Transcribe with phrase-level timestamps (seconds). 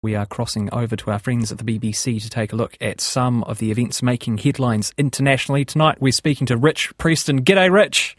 [0.00, 3.00] We are crossing over to our friends at the BBC to take a look at
[3.00, 5.64] some of the events making headlines internationally.
[5.64, 7.42] Tonight, we're speaking to Rich Preston.
[7.42, 8.16] G'day, Rich.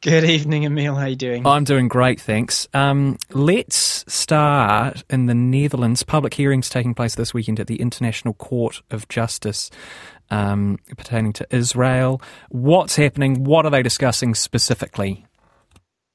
[0.00, 0.94] Good evening, Emil.
[0.94, 1.46] How are you doing?
[1.46, 2.66] I'm doing great, thanks.
[2.72, 6.02] Um, let's start in the Netherlands.
[6.02, 9.70] Public hearings taking place this weekend at the International Court of Justice
[10.30, 12.22] um, pertaining to Israel.
[12.48, 13.44] What's happening?
[13.44, 15.25] What are they discussing specifically?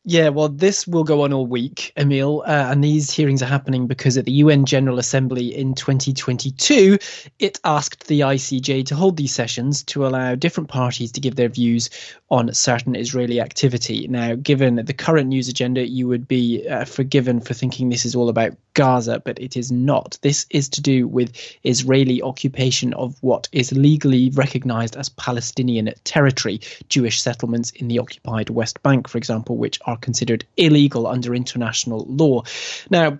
[0.04, 3.86] Yeah, well, this will go on all week, Emil, uh, and these hearings are happening
[3.86, 6.98] because at the UN General Assembly in 2022,
[7.38, 11.50] it asked the ICJ to hold these sessions to allow different parties to give their
[11.50, 11.92] views
[12.32, 14.08] on certain Israeli activity.
[14.08, 18.16] Now, given the current news agenda, you would be uh, forgiven for thinking this is
[18.16, 20.18] all about Gaza, but it is not.
[20.22, 26.62] This is to do with Israeli occupation of what is legally recognized as Palestinian territory,
[26.90, 32.06] Jewish settlements in the occupied West Bank, for example, which are considered illegal under international
[32.08, 32.44] law.
[32.90, 33.20] Now,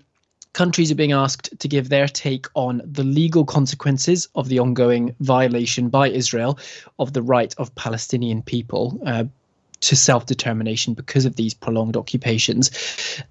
[0.54, 5.16] countries are being asked to give their take on the legal consequences of the ongoing
[5.20, 6.60] violation by Israel
[7.00, 9.00] of the right of Palestinian people.
[9.06, 9.26] Uh,
[9.82, 12.72] to self determination because of these prolonged occupations.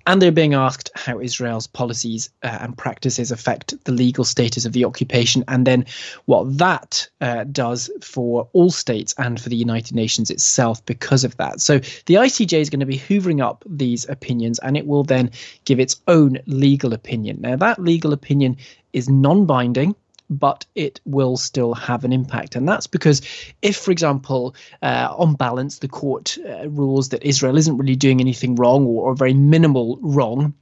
[0.07, 4.73] And they're being asked how Israel's policies uh, and practices affect the legal status of
[4.73, 5.87] the occupation, and then
[6.27, 11.37] what that uh, does for all states and for the United Nations itself because of
[11.39, 11.61] that.
[11.61, 15.31] So the ICJ is going to be hoovering up these opinions and it will then
[15.65, 17.41] give its own legal opinion.
[17.41, 18.57] Now, that legal opinion
[18.93, 19.95] is non binding
[20.31, 22.55] but it will still have an impact.
[22.57, 23.21] And that's because
[23.61, 28.21] if, for example, uh, on balance, the court uh, rules that Israel isn't really doing
[28.21, 30.55] anything wrong or, or very minimal wrong,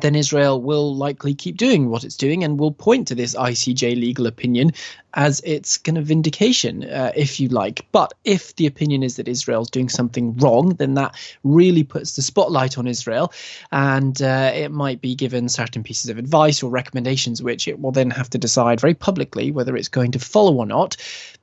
[0.00, 4.00] then Israel will likely keep doing what it's doing and will point to this ICJ
[4.00, 4.72] legal opinion
[5.14, 7.84] as its kind of vindication, uh, if you like.
[7.90, 12.22] But if the opinion is that Israel's doing something wrong, then that really puts the
[12.22, 13.32] spotlight on Israel,
[13.72, 17.92] and uh, it might be given certain pieces of advice or recommendations, which it will
[17.92, 20.96] then have to decide very publicly whether it's going to follow or not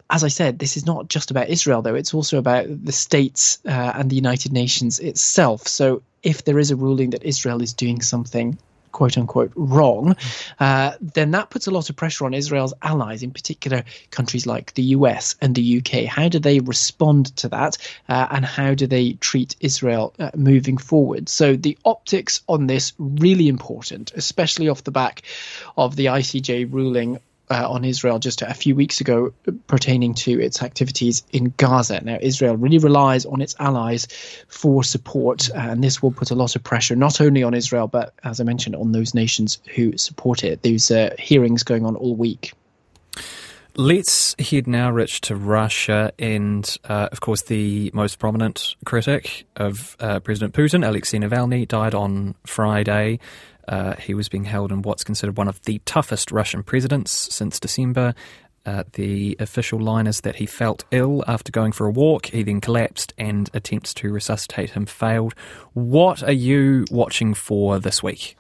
[0.10, 1.96] as I said, this is not just about Israel, though.
[1.96, 5.68] It's also about the states uh, and the United Nations itself.
[5.68, 8.58] So if there is a ruling that Israel is doing something
[8.92, 10.16] quote unquote wrong,
[10.60, 14.74] uh, then that puts a lot of pressure on Israel's allies, in particular countries like
[14.74, 16.06] the US and the UK.
[16.06, 17.78] How do they respond to that,
[18.10, 21.30] uh, and how do they treat Israel uh, moving forward?
[21.30, 25.22] So the optics on this really important, especially off the back
[25.78, 29.34] of the ICJ ruling uh, on Israel just a few weeks ago
[29.68, 32.02] pertaining to its activities in Gaza.
[32.04, 34.08] Now, Israel really relies on its allies
[34.48, 38.14] for support, and this will put a lot of pressure not only on Israel, but
[38.24, 40.62] as I mentioned, on those nations who support it.
[40.62, 42.54] There's uh, hearings going on all week.
[43.80, 46.12] Let's head now, Rich, to Russia.
[46.18, 51.94] And, uh, of course, the most prominent critic of uh, President Putin, Alexei Navalny, died
[51.94, 53.20] on Friday.
[53.68, 57.60] Uh, he was being held in what's considered one of the toughest Russian presidents since
[57.60, 58.14] December.
[58.66, 62.28] Uh, the official line is that he felt ill after going for a walk.
[62.28, 65.34] He then collapsed, and attempts to resuscitate him failed.
[65.74, 68.36] What are you watching for this week?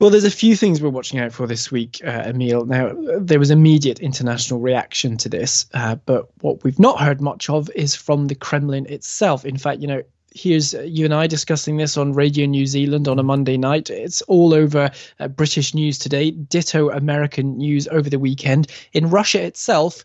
[0.00, 2.64] Well, there's a few things we're watching out for this week, uh, Emil.
[2.64, 7.48] Now, there was immediate international reaction to this, uh, but what we've not heard much
[7.48, 9.44] of is from the Kremlin itself.
[9.44, 10.02] In fact, you know,
[10.34, 13.88] here's you and I discussing this on Radio New Zealand on a Monday night.
[13.88, 14.90] It's all over
[15.20, 18.66] uh, British news today, ditto American news over the weekend.
[18.92, 20.04] In Russia itself,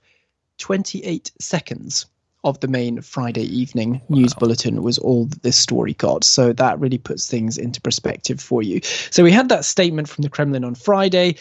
[0.59, 2.05] 28 seconds
[2.45, 4.19] of the main Friday evening wow.
[4.19, 6.23] news bulletin was all that this story got.
[6.23, 8.79] So that really puts things into perspective for you.
[9.09, 11.35] So we had that statement from the Kremlin on Friday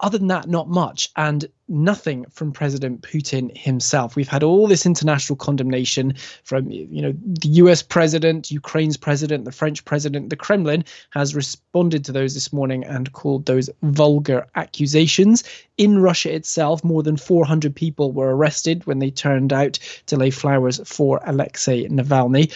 [0.00, 4.16] other than that, not much, and nothing from President Putin himself.
[4.16, 7.82] We've had all this international condemnation from, you know, the U.S.
[7.82, 10.30] president, Ukraine's president, the French president.
[10.30, 15.44] The Kremlin has responded to those this morning and called those vulgar accusations.
[15.78, 20.30] In Russia itself, more than 400 people were arrested when they turned out to lay
[20.30, 22.52] flowers for Alexei Navalny.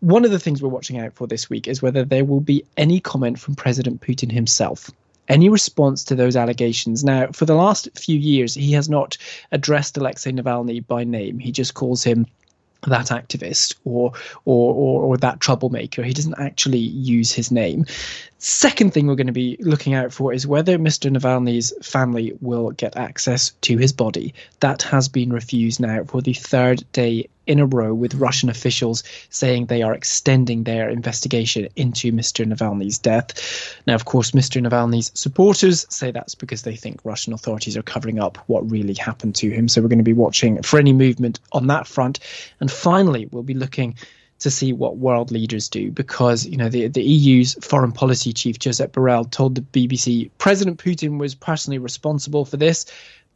[0.00, 2.64] One of the things we're watching out for this week is whether there will be
[2.76, 4.90] any comment from President Putin himself
[5.30, 7.04] any response to those allegations.
[7.04, 9.16] Now, for the last few years, he has not
[9.52, 11.38] addressed Alexei Navalny by name.
[11.38, 12.26] He just calls him
[12.86, 14.12] that activist or,
[14.46, 16.02] or or or that troublemaker.
[16.02, 17.84] He doesn't actually use his name.
[18.38, 21.14] Second thing we're going to be looking out for is whether Mr.
[21.14, 24.34] Navalny's family will get access to his body.
[24.60, 29.02] That has been refused now for the third day in a row, with Russian officials
[29.28, 32.46] saying they are extending their investigation into Mr.
[32.46, 33.76] Navalny's death.
[33.88, 34.64] Now, of course, Mr.
[34.64, 39.34] Navalny's supporters say that's because they think Russian authorities are covering up what really happened
[39.36, 39.66] to him.
[39.66, 42.20] So we're going to be watching for any movement on that front.
[42.60, 43.96] And finally, we'll be looking
[44.38, 48.58] to see what world leaders do because you know the the EU's foreign policy chief
[48.58, 52.86] Josep Borrell told the BBC President Putin was personally responsible for this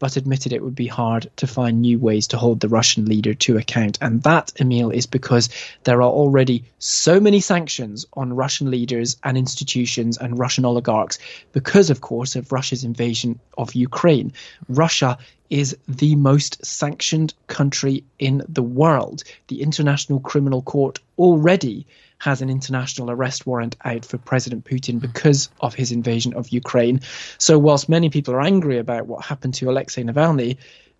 [0.05, 3.33] but admitted it would be hard to find new ways to hold the Russian leader
[3.33, 3.97] to account.
[4.03, 5.49] And that, Emil, is because
[5.85, 11.19] there are already so many sanctions on Russian leaders and institutions and Russian oligarchs
[11.53, 14.35] because, of course, of Russia's invasion of Ukraine.
[14.69, 15.17] Russia
[15.49, 19.25] is the most sanctioned country in the world.
[19.49, 21.87] The International Criminal Court already
[22.25, 27.03] has an international arrest warrant out for President Putin because of his invasion of Ukraine.
[27.37, 30.57] So, whilst many people are angry about what happened to Alexei Navalny,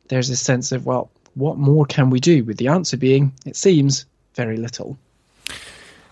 [0.09, 2.45] there's a sense of, well, what more can we do?
[2.45, 4.05] With the answer being, it seems,
[4.35, 4.99] very little.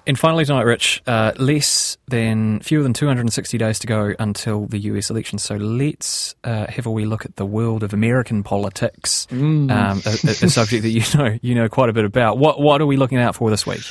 [0.07, 4.79] And finally tonight, Rich, uh, less than fewer than 260 days to go until the
[4.79, 5.39] US election.
[5.39, 9.71] So let's uh, have a wee look at the world of American politics, mm.
[9.71, 12.39] um, a, a, subject that you know you know quite a bit about.
[12.39, 13.83] What what are we looking out for this week?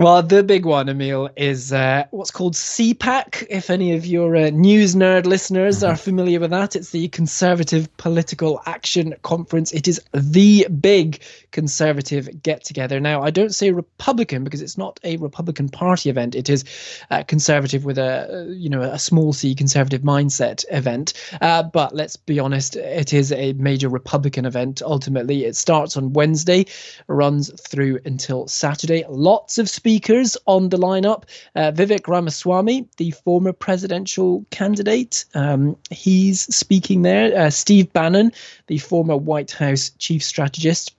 [0.00, 3.46] Well, the big one, Emil, is uh, what's called CPAC.
[3.50, 6.02] If any of your uh, news nerd listeners are mm-hmm.
[6.02, 9.72] familiar with that, it's the Conservative Political Action Conference.
[9.72, 11.20] It is the big
[11.50, 12.98] conservative get together.
[12.98, 16.34] Now, I don't say Republican because it's not a Republican Party event.
[16.34, 16.64] It is
[17.10, 21.12] uh, conservative with a you know a small c conservative mindset event.
[21.42, 24.80] Uh, but let's be honest, it is a major Republican event.
[24.80, 26.64] Ultimately, it starts on Wednesday,
[27.06, 29.04] runs through until Saturday.
[29.06, 31.24] Lots of speakers speakers on the lineup.
[31.56, 37.36] Uh, Vivek Ramaswamy, the former presidential candidate, um, he's speaking there.
[37.36, 38.30] Uh, Steve Bannon,
[38.68, 40.94] the former White House chief strategist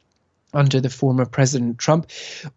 [0.54, 2.08] under the former President Trump.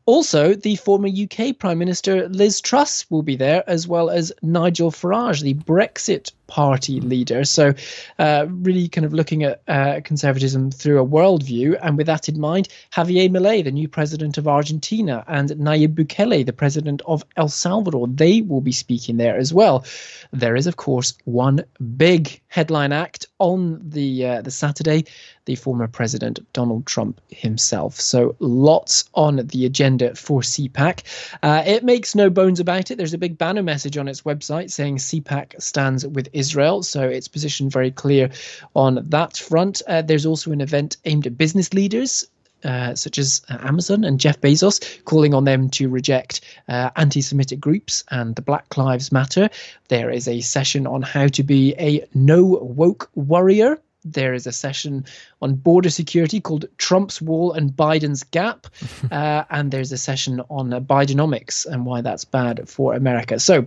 [0.06, 4.90] Also, the former UK Prime Minister Liz Truss will be there, as well as Nigel
[4.90, 7.44] Farage, the Brexit party leader.
[7.44, 7.74] So,
[8.18, 11.78] uh, really kind of looking at uh, conservatism through a worldview.
[11.82, 16.44] And with that in mind, Javier Milei, the new president of Argentina, and Nayib Bukele,
[16.44, 19.84] the president of El Salvador, they will be speaking there as well.
[20.32, 21.64] There is, of course, one
[21.96, 25.04] big headline act on the uh, the Saturday,
[25.44, 28.00] the former president Donald Trump himself.
[28.00, 31.02] So, lots on the agenda for CPAC.
[31.42, 32.96] Uh, it makes no bones about it.
[32.96, 36.82] There's a big banner message on its website saying CPAC stands with Israel.
[36.82, 38.30] So its position very clear
[38.74, 39.82] on that front.
[39.86, 42.26] Uh, there's also an event aimed at business leaders
[42.64, 47.60] uh, such as Amazon and Jeff Bezos, calling on them to reject uh, anti Semitic
[47.60, 49.50] groups and the Black Lives Matter.
[49.88, 53.78] There is a session on how to be a no woke warrior.
[54.06, 55.04] There is a session
[55.40, 58.66] on border security called Trump's Wall and Biden's Gap.
[59.10, 63.38] uh, and there's a session on Bidenomics and why that's bad for America.
[63.40, 63.66] So,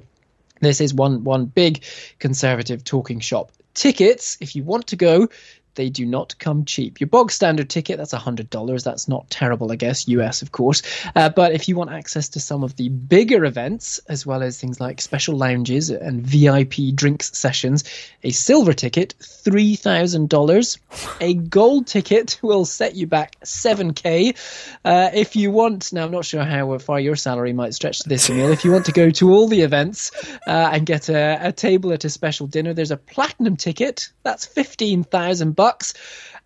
[0.62, 1.84] this is one one big
[2.20, 3.52] conservative talking shop.
[3.74, 5.30] Tickets, if you want to go,
[5.78, 7.00] they do not come cheap.
[7.00, 8.84] Your bog standard ticket, that's $100.
[8.84, 10.82] That's not terrible, I guess, US, of course.
[11.16, 14.60] Uh, but if you want access to some of the bigger events, as well as
[14.60, 17.84] things like special lounges and VIP drinks sessions,
[18.24, 20.78] a silver ticket, $3,000.
[21.22, 24.36] A gold ticket will set you back 7K.
[24.84, 28.10] Uh, if you want, now I'm not sure how far your salary might stretch to
[28.10, 28.52] this, Emil.
[28.52, 30.12] If you want to go to all the events
[30.48, 34.10] uh, and get a, a table at a special dinner, there's a platinum ticket.
[34.24, 35.94] That's 15,000 bucks bucks.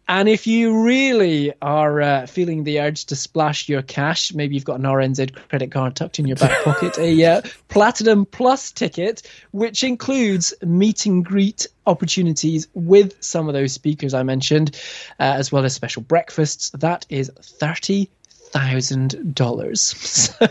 [0.07, 4.65] And if you really are uh, feeling the urge to splash your cash, maybe you've
[4.65, 9.21] got an RNZ credit card tucked in your back pocket, a uh, Platinum Plus ticket,
[9.51, 14.75] which includes meet and greet opportunities with some of those speakers I mentioned,
[15.19, 16.71] uh, as well as special breakfasts.
[16.71, 18.09] That is 30
[18.51, 19.95] thousand dollars.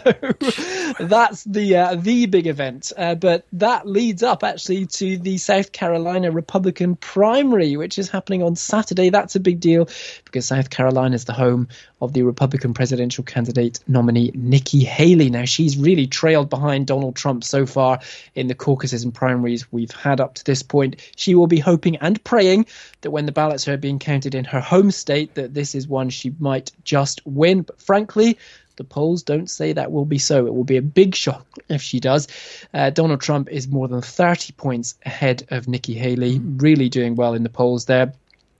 [1.00, 2.92] So that's the uh, the big event.
[2.96, 8.42] Uh, but that leads up actually to the South Carolina Republican primary, which is happening
[8.42, 9.10] on Saturday.
[9.10, 9.88] That's a big deal
[10.24, 11.68] because South Carolina is the home
[12.00, 15.30] of the Republican presidential candidate nominee Nikki Haley.
[15.30, 18.00] Now she's really trailed behind Donald Trump so far
[18.34, 20.96] in the caucuses and primaries we've had up to this point.
[21.16, 22.66] She will be hoping and praying
[23.02, 26.10] that when the ballots are being counted in her home state, that this is one
[26.10, 27.62] she might just win.
[27.62, 28.38] But frankly,
[28.76, 30.46] the polls don't say that will be so.
[30.46, 32.28] It will be a big shock if she does.
[32.72, 37.34] Uh, Donald Trump is more than 30 points ahead of Nikki Haley, really doing well
[37.34, 38.12] in the polls there.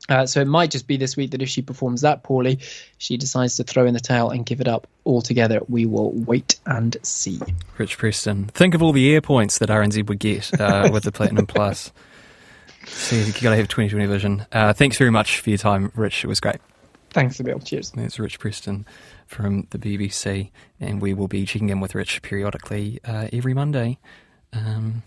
[0.08, 2.58] Uh, so it might just be this week that if she performs that poorly,
[2.98, 5.60] she decides to throw in the towel and give it up altogether.
[5.68, 7.38] We will wait and see.
[7.78, 8.46] Rich Preston.
[8.46, 11.92] Think of all the air points that RNZ would get uh, with the Platinum Plus.
[12.86, 14.46] See, you got to have 2020 vision.
[14.50, 16.24] Uh, thanks very much for your time, Rich.
[16.24, 16.56] It was great.
[17.10, 17.58] Thanks, Bill.
[17.58, 17.90] Cheers.
[17.92, 18.86] That's Rich Preston
[19.30, 23.98] from the BBC, and we will be checking in with Rich periodically uh, every Monday
[24.52, 25.04] um,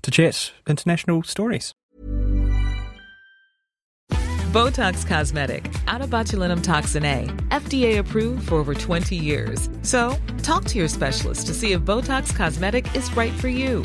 [0.00, 1.74] to chat international stories.
[4.56, 9.68] Botox Cosmetic, onabotulinumtoxinA, FDA approved for over 20 years.
[9.82, 13.84] So, talk to your specialist to see if Botox Cosmetic is right for you.